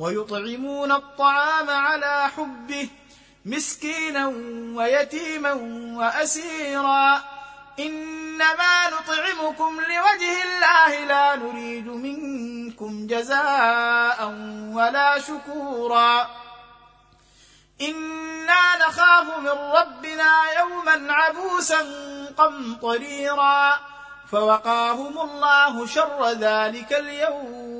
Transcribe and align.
ويطعمون 0.00 0.92
الطعام 0.92 1.70
على 1.70 2.30
حبه 2.36 2.88
مسكينا 3.44 4.26
ويتيما 4.76 5.52
وأسيرا. 5.98 7.22
إنما 7.78 8.88
نطعمكم 8.88 9.80
لوجه 9.80 10.44
الله 10.44 11.04
لا 11.04 11.36
نريد 11.36 11.86
منكم 11.86 13.06
جزاء 13.06 14.26
ولا 14.72 15.18
شكورا. 15.18 16.28
إنا 17.80 18.76
نخاف 18.86 19.38
من 19.38 19.48
ربنا 19.48 20.32
يوما 20.58 21.12
عبوسا 21.12 21.80
قمطريرا. 22.38 23.80
فوقاهم 24.32 25.18
الله 25.18 25.86
شر 25.86 26.30
ذلك 26.30 26.92
اليوم. 26.92 27.79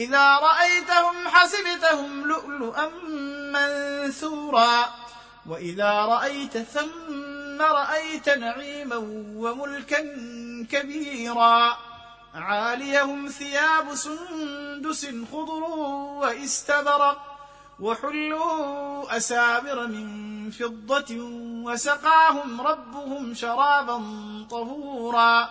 إذا 0.00 0.38
رأيتهم 0.38 1.28
حسبتهم 1.28 2.28
لؤلؤا 2.28 2.88
منثورا. 3.52 4.84
وإذا 5.48 5.92
رأيت 5.92 6.58
ثم 6.58 7.62
رأيت 7.62 8.28
نعيما 8.28 8.96
وملكا 9.36 10.00
كبيرا. 10.70 11.76
عاليهم 12.34 13.28
ثياب 13.28 13.94
سندس 13.94 15.06
خضر 15.32 15.62
واستبرق 16.20 17.18
وحلوا 17.80 19.16
أسابر 19.16 19.86
من 19.86 20.50
فضة 20.50 21.16
وسقاهم 21.64 22.60
ربهم 22.60 23.34
شرابا 23.34 23.96
طهورا. 24.50 25.50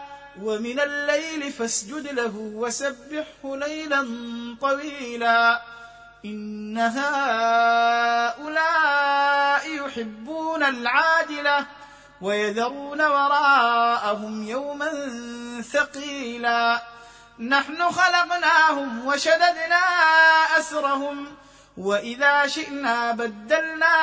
ومن 0.39 0.79
الليل 0.79 1.51
فاسجد 1.51 2.07
له 2.07 2.33
وسبحه 2.35 3.43
ليلا 3.43 4.07
طويلا. 4.61 5.61
إن 6.25 6.77
هؤلاء 6.77 8.41
يحبون 9.85 10.63
العاجلة 10.63 11.65
ويذرون 12.21 13.01
وراءهم 13.01 14.47
يوما 14.47 14.91
ثقيلا. 15.73 16.81
نحن 17.39 17.91
خلقناهم 17.91 19.07
وشددنا 19.07 19.81
أسرهم 20.59 21.35
وإذا 21.77 22.47
شئنا 22.47 23.11
بدلنا 23.11 23.95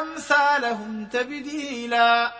أمثالهم 0.00 1.08
تبديلا. 1.12 2.32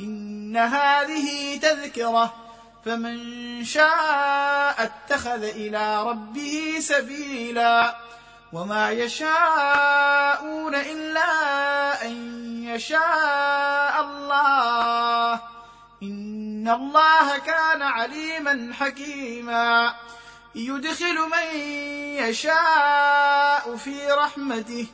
إن 0.00 0.56
هذه 0.56 1.58
تذكرة 1.58 2.45
فمن 2.86 3.64
شاء 3.64 4.74
اتخذ 4.82 5.42
إلى 5.42 6.02
ربه 6.02 6.76
سبيلا 6.80 7.96
وما 8.52 8.90
يشاءون 8.90 10.74
إلا 10.74 11.32
أن 12.04 12.14
يشاء 12.64 14.00
الله. 14.00 15.40
إن 16.02 16.68
الله 16.68 17.38
كان 17.38 17.82
عليما 17.82 18.74
حكيما. 18.80 19.94
يدخل 20.54 21.14
من 21.14 21.58
يشاء 22.16 23.76
في 23.76 24.10
رحمته 24.10 24.86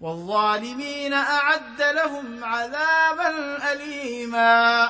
والظالمين 0.00 1.12
أعد 1.12 1.82
لهم 1.82 2.44
عذابا 2.44 3.58
أليما. 3.72 4.85